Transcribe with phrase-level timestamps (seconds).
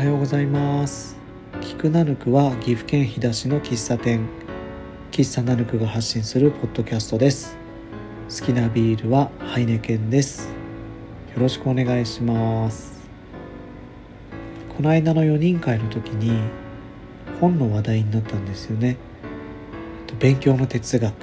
[0.00, 1.14] はようございます。
[1.60, 4.26] 菊ナヌクは岐阜県飛騨市の喫茶店。
[5.10, 7.58] 喫茶ナヌクが発信するポッドキャストです。
[8.30, 10.54] 好きなビールはハイネケンです。
[11.34, 13.06] よろしくお願いします。
[14.74, 16.32] この間の4人会の時に
[17.38, 18.96] 本の話題になったんですよね。
[20.18, 21.14] 勉強の哲学っ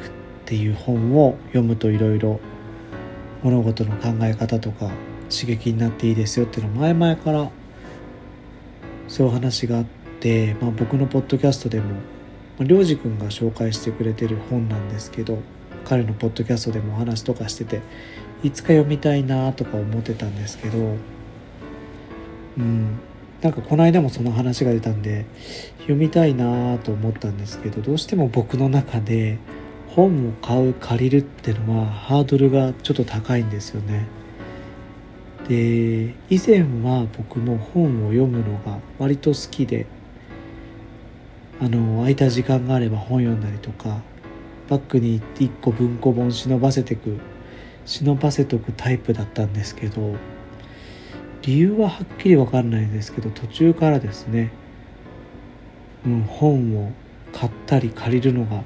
[0.45, 2.39] ていう本を読むといろいろ
[3.41, 4.91] 物事の考え方とか
[5.35, 7.49] 刺激になっていいですよっていうの前々から
[9.07, 9.85] そういう話があっ
[10.19, 11.95] て、まあ、僕のポッドキャストでも
[12.59, 15.39] 良二君が紹介してくれてる本なんですけど
[15.85, 17.81] 彼のポッドキャストでもお話とかしてて
[18.43, 20.95] いつか読みたいなとか思ってたんですけど
[22.57, 22.99] うん
[23.41, 25.25] なんかこの間もその話が出たんで
[25.79, 29.37] 読みたいなと思ったんですけどどうしても僕の中で
[29.89, 34.05] 本を買う借りるっていうのはハードルがちょっと高いんですよね。
[35.47, 39.85] で以前は僕も本を読むのが割と好きで
[41.59, 44.01] あの空いた時間があれば本読んだりとか
[44.69, 47.17] バッグに1個文庫本忍ばせてく
[47.85, 50.15] 忍ばせとくタイプだったんですけど
[51.41, 54.51] 理由ははっきり分かんないんですけど途中からですね、
[56.05, 56.91] うん、本を
[57.31, 58.63] 買ったり借りるのが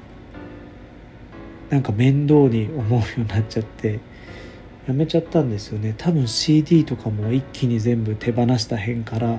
[1.70, 4.00] なんか面倒に思うようになっちゃって
[4.86, 5.94] やめちゃったんですよね。
[5.96, 9.38] 多分 CD とかも一気に全部手放した辺から。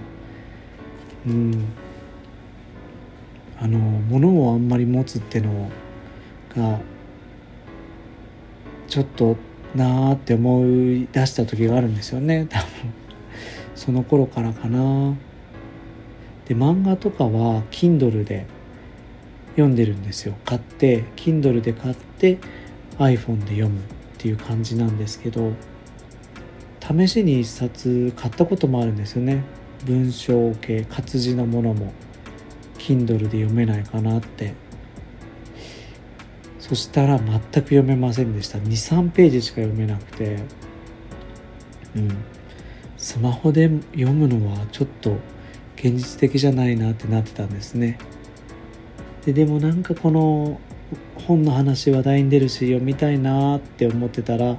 [1.28, 1.66] うん。
[3.60, 5.70] あの物をあんまり持つっての
[6.56, 6.80] が
[8.88, 9.38] ちょっと
[9.76, 12.48] なーって思い出した時があるんですよね。
[12.50, 12.68] 多分。
[13.76, 15.16] その頃からかな。
[16.46, 18.46] で漫画とかは Kindle で
[19.52, 20.36] 読んでるんですよ。
[20.46, 22.38] 買って Kindle で買って
[22.98, 23.82] iPhone で読む。
[24.24, 25.52] っていう感じなんですけど
[26.80, 29.44] 試しに一冊買ったこともあるんですよね。
[29.86, 31.94] 文章系活字のものも
[32.78, 34.54] Kindle で読めないかなって。
[36.60, 38.60] そしたら全く読めませんでした。
[38.60, 40.38] 23ページしか読めなくて。
[41.96, 42.10] うん。
[42.98, 45.18] スマホで読むのはちょっと
[45.76, 47.98] 現実的じゃないなってなってたんですね。
[49.26, 50.60] ででもなんかこの
[51.28, 54.58] 本の話話題に出るし読みたいなって思ってたら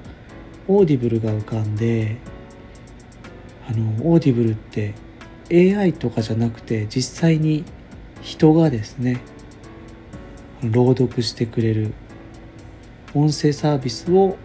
[0.67, 2.17] Audible が浮かんで
[3.69, 4.95] あの Audible って
[5.51, 7.65] AI とかじゃなくて実際に
[8.23, 9.21] 人がですね
[10.63, 11.93] 朗読してくれる
[13.15, 14.37] 音声サービスを、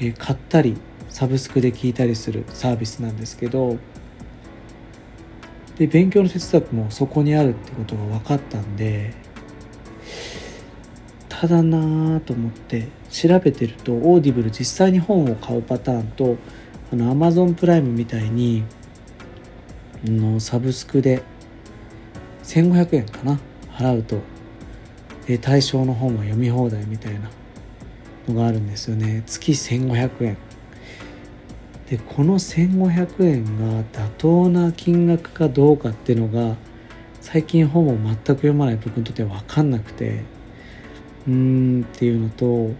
[0.00, 0.76] え買ったり
[1.08, 3.76] サブスクで聞いたりするサービスなんですけど
[5.76, 9.12] で勉強の哲学もそこにあるってことが分かったんで
[11.42, 16.36] ただなぁと思って調べてると Audible 実際に本を買うパターンと
[16.92, 18.62] あの Amazon プライムみたいに
[20.04, 21.24] のサブスクで
[22.44, 23.40] 1500円かな
[23.72, 24.20] 払うと
[25.26, 27.28] で対象の本は読み放題みたいな
[28.28, 29.24] のがあるんですよね。
[29.26, 30.36] 月1500円。
[31.90, 36.54] でこの1500円が妥当な金額かどうかっていうのが
[37.20, 40.40] 最近本を全く読まない僕にとっては分かんなくて。
[41.26, 42.70] うーんっていうのと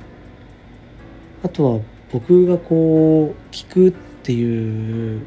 [1.43, 1.81] あとは
[2.13, 3.93] 僕がこう聞くっ
[4.23, 5.23] ていう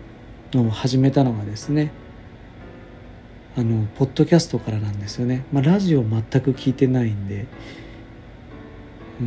[0.54, 1.92] のを始めたのがですね
[3.58, 7.46] あのポッドキャストからなんですよね、まあ、ラジオ全く聞いてないんで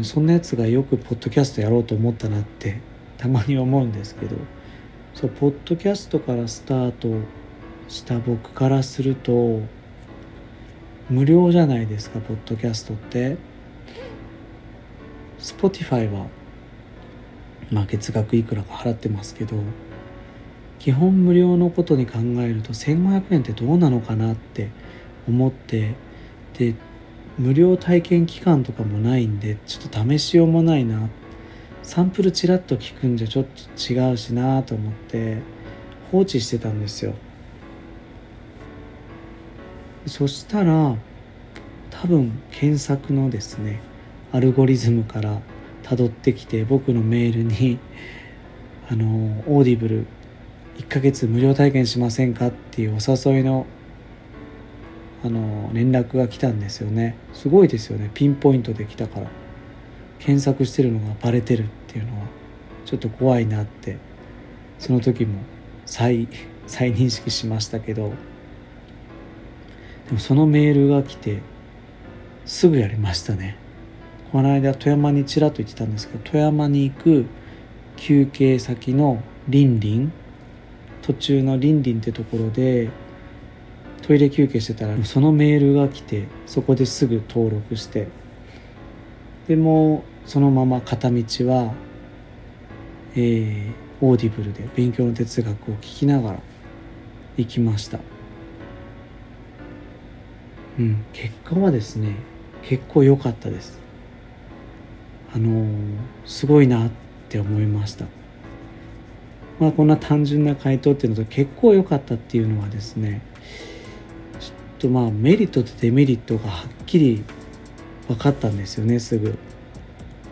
[0.02, 2.80] そんなやつがよくポッドキャストやろうと思ったなって
[3.16, 4.36] たまに思うんですけど
[5.14, 7.08] そうポッドキャストからスタート
[7.88, 9.62] した僕からすると
[11.08, 13.36] 無料じゃないですかポッドキャストって。
[15.38, 16.26] Spotify は、
[17.70, 19.56] まあ、月額いくらか払ってますけど
[20.78, 24.70] 基本無料のことに考えると1500円ってどうなのかなって
[25.28, 25.94] 思って
[26.58, 26.74] で
[27.38, 31.08] 無料体験期間とかもないんでちょっと試しようもないな。
[31.84, 35.38] サンプルちらっと聞くんじゃちょっと違うしなと思って
[36.12, 37.14] 放置してたんですよ。
[40.06, 40.96] そしたら
[41.90, 43.80] 多分検索のですね
[44.32, 45.40] アルゴリズムから
[45.82, 47.78] 辿ってきて僕のメールに
[48.90, 49.06] あの
[49.46, 50.06] Audible
[50.76, 53.66] 1ヶ月無料体験しませんかっていうお誘いの
[55.24, 57.16] あの連絡が来たんですよね。
[57.32, 58.08] すごいですよね。
[58.14, 59.26] ピンポイントで来たから。
[60.20, 62.26] 検索してるのがバレてるっていうのは
[62.84, 63.96] ちょっと怖いなって。
[64.78, 65.40] その時も
[65.86, 66.28] 再
[66.68, 68.12] 再認識しましたけど。
[70.06, 71.40] でもそのメールが来て
[72.46, 73.56] すぐやりましたね。
[74.32, 77.26] この間富山にちらっと言ってたんですけど富山に行く
[77.96, 80.12] 休憩先のリンリン
[81.02, 82.90] 途中のリンリンってところで
[84.02, 88.08] トイレ休憩してたらそのメールが来てそこですぐ登録して
[89.48, 91.72] でもそのまま片道は、
[93.14, 93.72] えー、
[94.02, 96.40] Audible で勉強の哲学を聞きながら
[97.38, 97.98] 行きました。
[100.78, 102.14] うん結果はですね
[102.62, 103.87] 結構良かったです。
[105.34, 105.66] あの、
[106.24, 106.90] すごいなっ
[107.28, 108.06] て思いました。
[109.58, 113.22] まあこんな単純な回答っていうのと結構良かったっていうのはですね
[114.40, 117.24] ちょっとまあメリットとデメリットがはっきり
[118.06, 119.36] 分かったんですよねすぐ。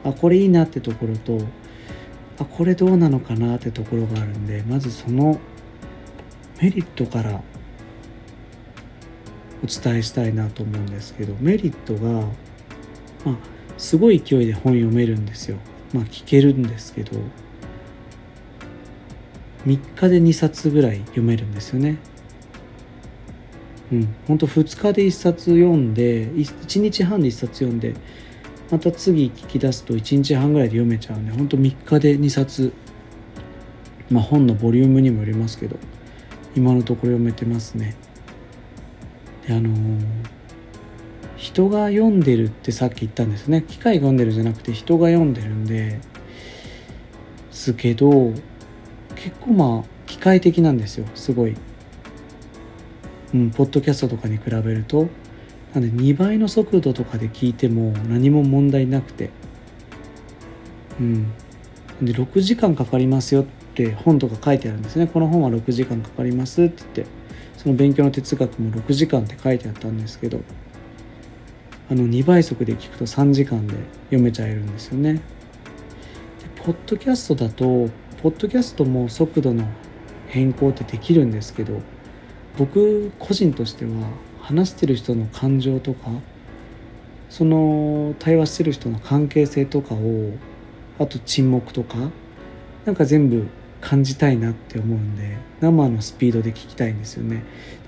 [0.04, 1.40] あこれいいなってところと
[2.38, 5.40] あこれどうなのかなってところがあるんでまずその
[6.62, 7.42] メリットから
[9.64, 12.10] お伝えしたいなと思うんですけどメリットが、
[13.24, 13.36] まあ、
[13.78, 15.58] すごい勢いで本読めるんですよ。
[15.92, 17.18] まあ聞けるんですけど。
[19.66, 21.98] 3日で2冊ぐらい読めるんですよね。
[23.92, 27.94] うん、ほんと2日で1冊読んで1日半で1冊読んで
[28.70, 32.72] また次聞き出すと1日半ぐらいで読めちゃうんでほんと3日で2冊。
[34.08, 35.76] まあ本のボリュームにもよりますけど
[36.54, 37.96] 今のところ読めてますね。
[39.46, 40.00] であのー、
[41.46, 43.62] 人が読んでるってさっき言ったんですね。
[43.62, 46.00] 機械が読んでるじゃなくて人が読んでるんで。
[47.52, 48.32] すけど
[49.14, 51.06] 結構まあ機械的なんですよ。
[51.14, 51.54] すごい。
[53.32, 55.06] うん、ポッドキャストとかに比べると。
[55.72, 59.30] なんで2倍の速度とかで聞いても何も問題なくて。
[60.98, 61.32] うん。
[62.02, 63.44] で6時間かかりますよっ
[63.74, 65.06] て本とか書いてあるんですね。
[65.06, 67.06] この本は6時間かかりますって言って。
[67.56, 70.40] その勉強の哲学も6時間って書いてあったんですけど。
[71.88, 73.74] あの2倍速で聞くと3時間で
[74.06, 75.14] 読めちゃえるんですよね。
[75.14, 75.20] で
[76.56, 77.88] ポッドキャストだと
[78.22, 79.68] ポッドキャストも速度の
[80.26, 81.80] 変更ってできるんですけど
[82.58, 83.90] 僕個人としては
[84.40, 86.10] 話してる人の感情とか
[87.28, 90.32] その対話してる人の関係性とかを
[90.98, 91.96] あと沈黙とか
[92.84, 93.46] なんか全部
[93.80, 97.36] 感じたいなって思うんで生のスピードで聞きたいんですよね。
[97.36, 97.42] な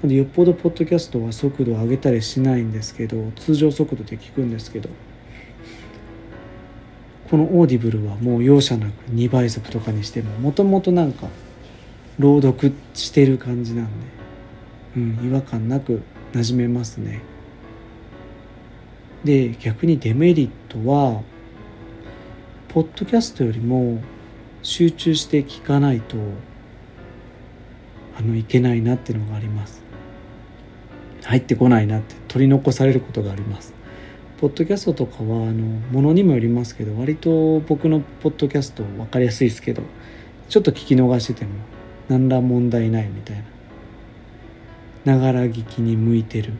[0.05, 4.89] のでよっぽどポッドキャストは速度を上げたりしないんですけど通常速度で聞くんですけど
[7.31, 11.29] この Audible はもう容赦なく2倍速とかにしてももともとなんか
[12.19, 14.19] 朗読してる感じなんで
[14.97, 16.03] うん、違和感なく
[16.33, 17.21] 馴染めますね。
[19.25, 21.23] で逆にデメリットは
[22.69, 24.01] ポッドキャストよりも
[24.63, 26.17] 集中して聞かないと
[28.19, 29.83] あのいけないなっていうのがあります。
[31.25, 33.75] 入ってこないなって取り残されることがあります。
[34.41, 39.83] ポッドキャストとかはあのものにもよりますけど割と僕のポッドキャスト分かりやすいですけど
[40.49, 41.51] ちょっと聞き逃してても
[42.09, 43.37] 何ら問題ないみたい
[45.05, 45.17] な。
[45.17, 46.53] ながら聞きに向いてる。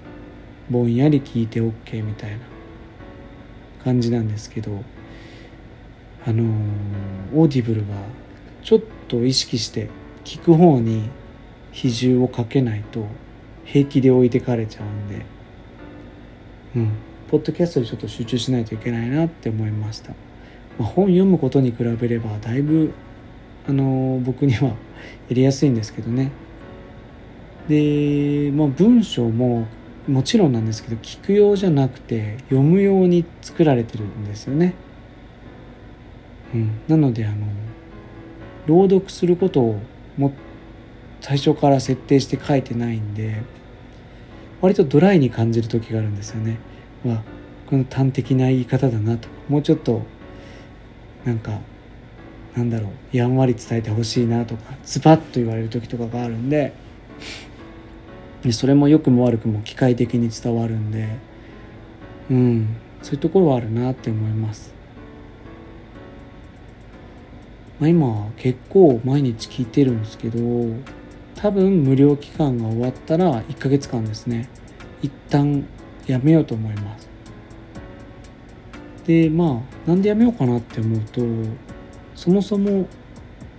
[0.71, 2.39] ぼんやり聞いて OK みたいな
[3.83, 4.83] 感じなんですけど
[6.27, 6.47] あのー、
[7.35, 7.87] Audible は
[8.63, 9.89] ちょっと意識して
[10.25, 11.11] 聞く方に
[11.73, 13.07] 比重をかけないと
[13.65, 15.27] 平気で置いてかれちゃうんで
[16.77, 16.91] うん。
[17.31, 20.13] ポッドキャストでちょっと集中しないといけないなって思いました、
[20.79, 22.93] まあ、本読むことに比べればだいぶ
[23.67, 24.75] あのー、僕にはや
[25.31, 26.33] りやすいんですけどね。
[27.69, 29.67] で、まあ、文章も
[30.07, 34.75] もちろんなんですけど聞く用じゃなくて読むように作られてるんですよね。
[36.55, 37.47] うん、なのであの
[38.67, 39.81] 朗読することを
[40.17, 40.33] も
[41.21, 43.43] 最初から設定して書いてないんで
[44.61, 46.59] 割とドライに感じる時があるんですよね。
[47.05, 47.23] まあ、
[47.69, 49.29] この端的な言い方だなと。
[49.49, 50.03] もうちょっと
[51.25, 51.61] なんか
[52.57, 56.73] なんだろうやんわり伝えてほしいなとかズバッと言われる時とかがあるんで
[58.43, 61.09] でそれも良くも悪くも機械的に伝わるんで
[62.31, 64.75] うんそういうところはあるなって思います、
[67.81, 70.39] まあ、今結構毎日聞いてるんですけど
[71.37, 74.49] 多分無料期間が終わったら1ヶ月間ですね。
[75.03, 75.65] 一旦
[76.07, 77.09] やめようと思います。
[79.07, 81.23] でまあなんでやめようかなって思うと
[82.15, 82.87] そもそも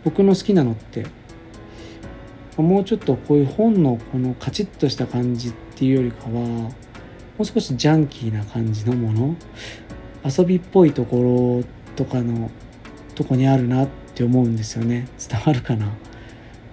[0.03, 1.05] 僕の好きなのって
[2.57, 6.73] もうちょっとこういう本のこのカチッとした感じっていうよりかはも
[7.39, 9.35] う少しジャンキーな感じのもの
[10.23, 12.51] 遊びっぽいところとかの
[13.15, 13.87] とこにあるなっ
[14.19, 15.07] って思うんですよね。
[15.29, 15.93] 伝わるかな？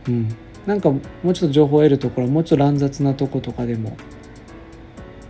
[0.08, 0.34] うん。
[0.66, 3.96] なんかもうちょっと情報を得るところもうちょっと乱雑なとことかでも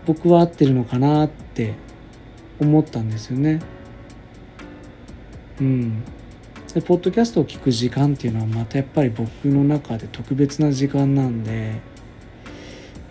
[0.07, 1.75] 僕は合ってるのかなって
[2.59, 3.61] 思ったんですよね。
[5.61, 6.03] うん。
[6.73, 11.75] でポッドキャストを聞く時間っていうのはまたやっぱり僕の中で特別な時間なんで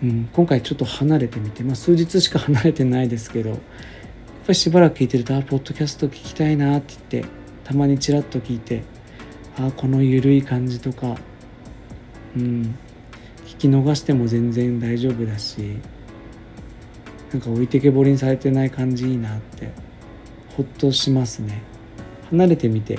[0.02, 3.64] うん、今回ちょっと離れてみて、まあ、数日しか離れてないですけどやっぱ
[4.48, 7.30] りしばらく聞いてると「あポッドキャスト聞きたいな」って言って
[7.64, 8.82] たまにちらっと聞いて
[9.58, 11.16] あこの緩い感じとか。
[12.36, 12.74] うん。
[13.46, 15.78] 聞き逃しても全然大丈夫だし。
[17.32, 19.70] なんか置いてけぼりにされてない感じいいなって。
[20.56, 21.62] ほっとしますね。
[22.30, 22.98] 離れてみて。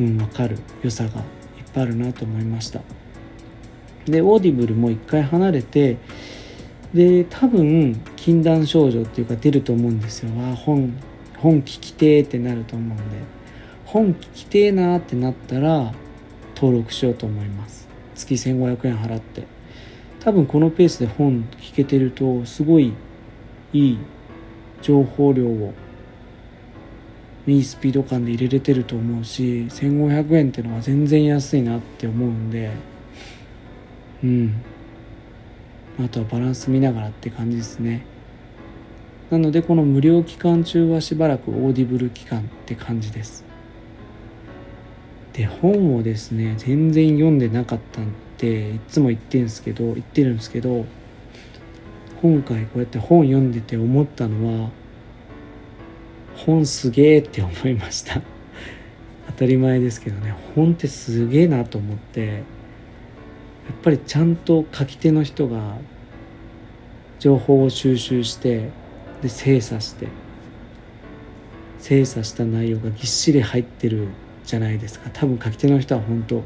[0.00, 0.58] うん分かる。
[0.82, 1.24] 良さがいっ
[1.72, 2.80] ぱいあるなと思いました。
[4.06, 5.96] で Audible も一回離れて
[6.92, 10.30] で多分禁断症状っていうか出ると思うんですよ。
[10.40, 10.92] あ本
[11.38, 13.41] 本聞きてーってなると思うんで。
[13.92, 15.92] 本聞きてーなってなったら
[16.56, 17.86] 登録しようと思います。
[18.14, 19.46] 月1500円払って。
[20.20, 22.94] 多分このペースで本聞けてるとすごい
[23.74, 23.98] いい
[24.80, 25.74] 情報量を
[27.46, 32.70] いいスピード感で入れれてると思うし1500円ってのは全然安いなって思うんで。
[34.24, 34.62] うん。
[36.02, 38.06] あとはバランス見ながらって感じですね。
[39.28, 43.51] なのでこの無料期間中はしばらく Audible 期間って感じです。
[45.32, 50.84] で本をですね全然読んでなかったんでいつも言ってるんですけど言ってるんですけど
[52.20, 54.70] 今回こうやって本読んでて思ったのは
[56.36, 58.20] 本すげえって思いました。
[59.28, 62.42] 当たり前ですけどね本ってすげえなと思ってやっ
[63.82, 65.76] ぱりちゃんと書き手の人が
[67.18, 68.70] 情報を収集して
[69.22, 70.08] で精査して
[71.78, 74.08] 精査した内容がぎっしり入ってる
[74.52, 76.42] じゃないですか多分書き手の人は本当、ま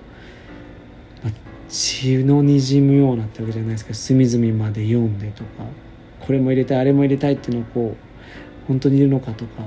[1.27, 1.33] あ、
[1.69, 5.65] 血のにじむようなってわけじゃないですけど隅々まで読んでとか
[6.21, 9.63] これも入れたいあれも入れたいっていうのをこう本当にいるのかとか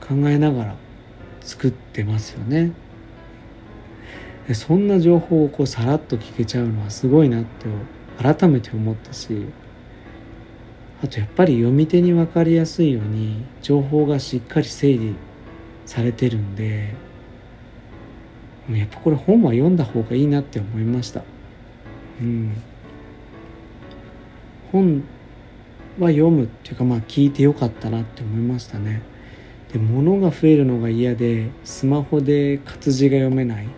[0.00, 0.76] 考えながら
[1.40, 2.72] 作ってますよね。
[4.54, 7.66] そんな情報をこうさらっと聞けちゃうのはすごいなって
[8.20, 9.44] 改めて思ったし
[11.04, 15.14] あとやっぱり読み手に分かりやすいように情報がしっかり整理
[15.88, 16.94] されてるんで
[18.70, 21.22] やっぱこれ本は読んだ方がいいなって思いました。
[22.20, 22.52] うん。
[24.70, 25.02] 本
[25.98, 29.00] は読むっていうかまあ聞いてよかったなって思いましたね。
[29.72, 33.68] で物が増えるのが嫌でスマホで活字が読めない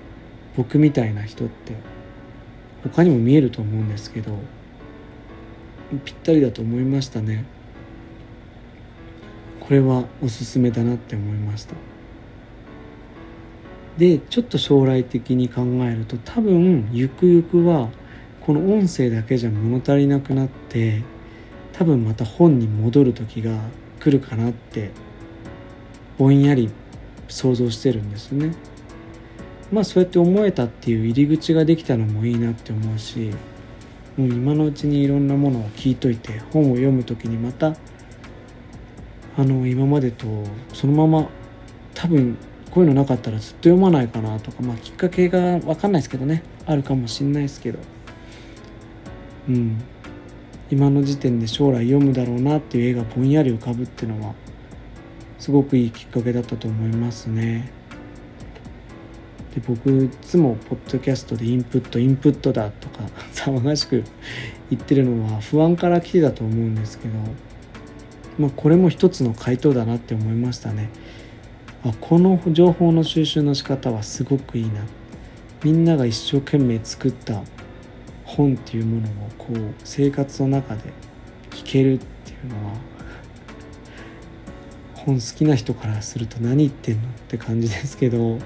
[0.56, 1.74] 僕みたいな人って
[2.82, 4.36] 他にも見えると思うんですけど
[6.04, 7.44] ぴったりだと思いましたね。
[9.60, 11.76] これはおすすめだなって思いました。
[13.98, 17.90] でちょっと将来的に考えると多分ゆくゆくは
[18.40, 21.02] この音声だけじゃ物足りなくなって
[21.72, 23.58] 多分また本に戻る時が
[24.00, 24.90] 来るかなって
[26.18, 26.70] ぼんやり
[27.28, 28.52] 想像してるんですね。
[29.72, 33.30] まあそうやって思えたっていう入り口ができたのもいいなって思うし
[34.16, 37.74] もう今のうちにいろんなものを聞いといて本を読む時にまた
[39.36, 40.26] あの今までと
[40.72, 41.28] そのまま
[41.94, 42.36] 多分
[42.70, 47.78] こういうのなかったらずっと読まないかなとかまあきっかけが分かんないですけどねあるかもしんないですけど
[49.48, 49.82] うん
[50.70, 54.34] 今の時点で将来読むだろうなっていう絵がぼんやり浮かぶっていうのは
[55.40, 57.72] すごくいいきっかけだったと思いますね。
[59.54, 63.00] で僕いつもポッドキャストでインプットインプットだとか
[63.34, 64.04] 騒がしく
[64.70, 67.14] 言ってるのは不安から来てたと思うんですけど、
[68.38, 70.88] まあ、これも一つの回答だなって思いましたね。
[71.82, 74.82] あこの情報の収集の仕方はすごくいいな。
[75.64, 77.42] みんなが一生懸命作った
[78.24, 80.82] 本っていうものをこう生活の中で
[81.50, 82.74] 聞けるっていうのは
[84.94, 88.38] 本好きな人からすると何言ってんのって感じですけど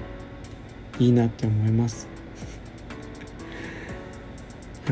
[0.99, 2.07] いいなって思います。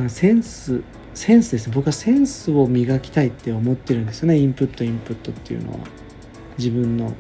[0.08, 0.82] センス
[1.14, 4.38] センスです僕はセンスを磨きたいって思ってるんですよね。
[4.38, 5.80] インプットインプットっていうのは。
[6.58, 7.14] 自分の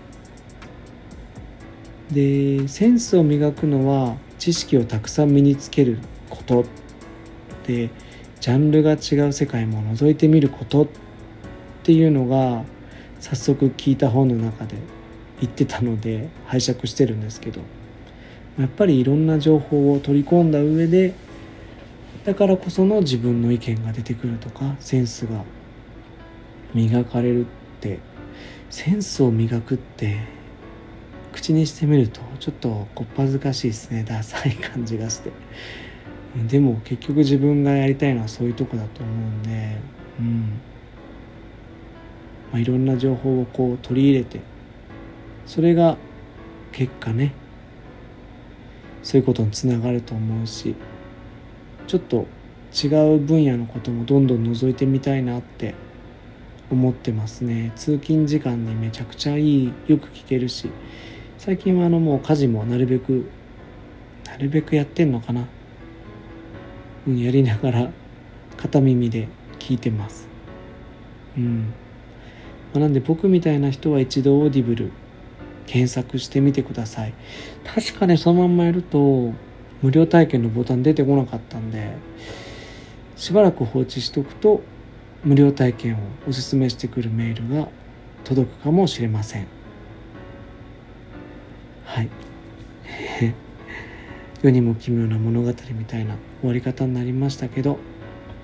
[2.13, 6.65] でセンスを磨くのは知識をたくさん身につけること。
[7.67, 7.89] で
[8.39, 10.87] ジャンルが違う世界も覗いてみることっ
[11.83, 12.63] ていうのが
[13.21, 14.75] 早速聞いた本の中で
[15.39, 17.61] 言ってたので拝借してるんですけど。
[18.59, 21.15] やっぱりいろんな情報を取り込んだ上で
[22.23, 25.43] だからこその自分の意見が出てくるとかセンスが
[26.75, 27.45] 磨かれるっ
[27.81, 27.99] て。
[28.73, 30.17] センスを磨くって
[31.33, 34.03] 口にしてみるとちょっとこっぱずかしいですね。
[34.03, 35.31] ダサい感じがして。
[36.47, 39.77] でも結局自分がやりたいのはそういうとこだと思うんで。
[40.19, 40.61] うん、
[42.51, 44.41] まあ、いろんな情報をこう取り入れて
[45.47, 45.97] それが
[46.71, 47.33] 結果ね。
[49.01, 50.75] そういうことにつながると思うし
[51.87, 52.25] ちょっと
[52.73, 55.75] 違う分野のこともどんどん覗いてみたいなって
[56.71, 57.71] 思ってますね。
[57.75, 60.69] 通勤時間にめちゃくちゃいいよく聞けるし
[61.37, 63.25] 最近はあのもう家事もなるべく
[64.25, 65.45] なるべくやってんのかな。
[67.07, 67.89] うんやりながら
[68.57, 69.27] 片耳で
[69.59, 70.27] 聞いてます。
[71.37, 71.73] うん。
[72.73, 74.91] まあ、なんで僕みたいな人は一度 Audible
[75.65, 77.13] 検索してみてください。
[77.65, 79.33] 確かねそのまんまやると
[79.81, 81.93] 無料体験のボタン出てこなかったんで
[83.17, 84.61] しばらく放置しとくと
[85.23, 85.97] 無料体験を
[86.27, 87.67] おすすめしてくるメールが
[88.23, 89.62] 届くかもしれません。
[91.85, 92.09] はい。
[94.41, 97.79] 世にも奇妙な物語みたいな終わり方になりましたけど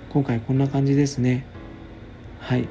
[0.10, 1.46] 今回こんな感じですね。
[2.39, 2.67] はい。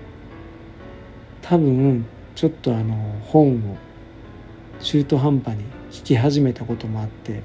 [1.42, 3.76] 多分ちょっとあの本を
[4.80, 7.42] 中途半端に聞き始めたこともあって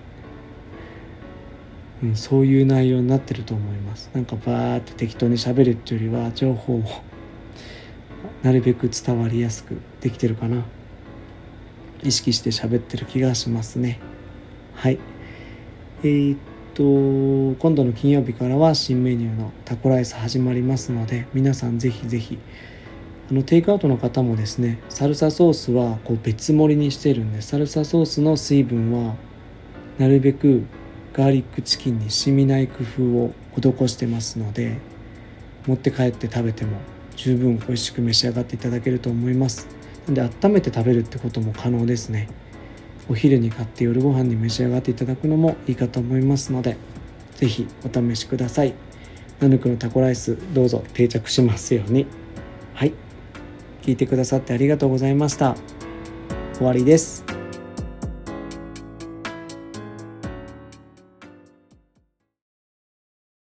[2.04, 4.10] うん、そういう内容になってると思います。
[4.14, 6.84] なんかバーって適当にしゃべるっていうよりは情報を
[8.44, 10.66] なるべく伝わりやすくできてるかな。
[12.04, 14.00] 意識して喋ってる気がしますね。
[14.76, 15.00] はい。
[16.04, 16.38] えー、っ
[16.74, 16.84] と
[17.62, 22.40] 今度の金曜日からは新メニューのタコライス始まりますので皆さんぜひぜひ
[23.30, 29.16] あのテイクアウトの方もですねサルサソースはこう別盛りにしてるんでサルサソースの水分は
[29.98, 30.66] なるべく
[31.14, 34.80] ガーリックチキンに染みない工夫を施してますので
[35.68, 36.80] 持って帰って食べても
[37.16, 39.83] 十分美味しく召し上がっていただけると思います。
[40.08, 42.28] で温めて食べるってことも可能ですね。
[43.10, 46.78] お昼に買って夜ご飯に召し上がっていただくのもいいかと思いますので
[47.36, 48.74] 是非お試しください。
[49.40, 52.06] ナヌクのタコライスどうぞ定着しますように。
[52.74, 52.94] はい。
[53.82, 55.56] 聞いてくださってありがとうございました。
[56.54, 57.33] 終わりです。